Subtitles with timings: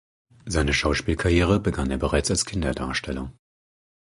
[0.47, 3.31] Seine Schauspielkarriere begann er bereits als Kinderdarsteller.